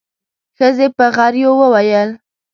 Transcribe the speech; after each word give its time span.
ښځې 0.57 0.87
په 0.97 1.05
غريو 1.15 1.51
کې 1.55 1.59
وويل. 1.59 2.09